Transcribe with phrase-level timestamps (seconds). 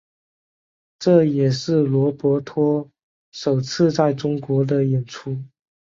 [0.97, 2.89] 这也是罗伯托
[3.31, 5.37] 首次在中国的演出。